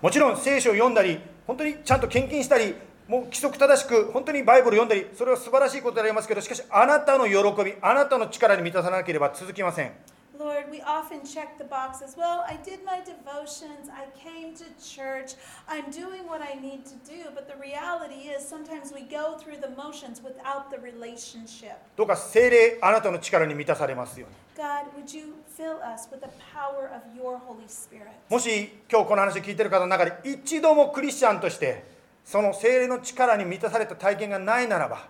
[0.00, 2.76] もちろん、聖書を読んだり、本当にちゃんと献金したり、
[3.08, 9.92] もう規則正しく本当にバイブル読んだりそれは素晴らしいことでありますけどしかしあなたの喜びあなたの力に満たさなければ続きません
[10.38, 12.14] Lord, we often check the boxes.
[12.16, 15.34] Well, I did my devotions, I came to church,
[15.68, 17.24] I'm doing what I need to do.
[17.34, 21.74] But the reality is, sometimes we go through the motions without the relationship.
[21.96, 28.06] どうか聖霊あなたの力に満たされますように God, would you fill us with the power of your Holy Spirit?
[28.28, 31.97] もし今日この話を聞いている方の中で一度もクリスチャンとして
[32.28, 35.08] その聖霊の力に満たされた体験がないならば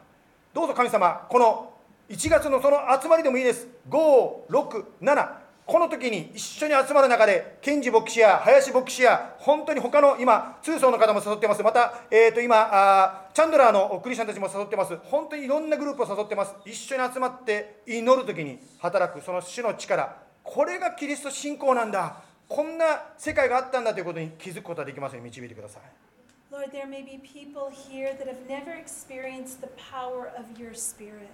[0.54, 1.72] どうぞ神様この
[2.08, 3.66] 1月のその集まりでもいいです。
[3.90, 5.28] 567
[5.66, 11.62] この時に一緒に集まる中でケンジ牧師や林牧師や本当に他の今通奏の方も誘ってます。
[11.64, 14.96] また、えー、と今あチャンドラーのクリスチャンたちも誘ってます。
[15.02, 16.54] 本当にいろんなグループを誘ってます。
[16.64, 20.16] 一緒に集まって祈る時に働くその主の力。
[20.44, 22.22] これがキリスト信仰なんだ。
[22.48, 26.07] こんな世界があったんだということに気づくことができますように導いてください。
[26.50, 31.28] Lord, there may be people here that have never experienced the power of your Spirit.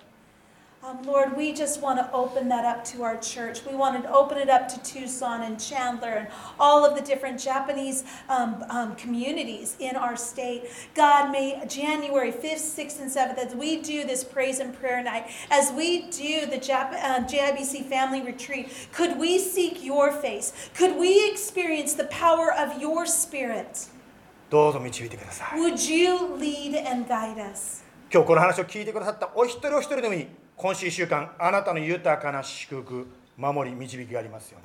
[0.82, 3.64] Um, Lord, we just want to open that up to our church.
[3.64, 7.38] We want to open it up to Tucson and Chandler and all of the different
[7.40, 10.64] Japanese um, um, communities in our state.
[10.96, 15.30] God, may January 5th, 6th, and 7th, as we do this praise and prayer night,
[15.48, 20.52] as we do the Jap- uh, JIBC family retreat, could we seek your face?
[20.74, 23.86] Could we experience the power of your Spirit?
[24.50, 25.58] どうぞ導いてください。
[28.12, 30.26] 今日この話を聞いてくださったお一人お一人でのみ、
[30.56, 34.58] 今週1週間、あなたの豊かな祝福、守り、導きがありますよ。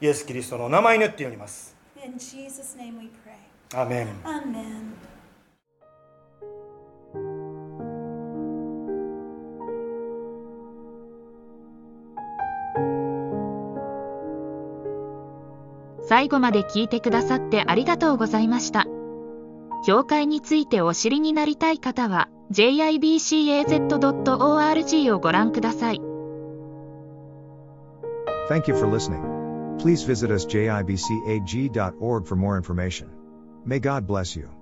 [0.00, 1.74] イエス・キリストの名前によって読みます。
[2.04, 3.38] In Jesus name we pray.
[3.70, 4.08] Amen.
[4.24, 5.15] Amen.
[16.16, 18.86] 最後まで聞いてくださってありがとうございました。
[19.84, 23.74] 教会についてお知りになりたい方は jibcaz.org
[25.12, 26.00] をご覧ください。
[28.48, 29.20] Thank you for listening.
[29.76, 33.08] Please visit us jibcag.org for more information.
[33.66, 34.55] May God bless you.